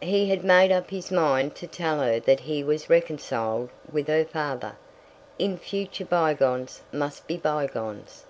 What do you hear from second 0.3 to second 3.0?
had made up his mind to tell her that he was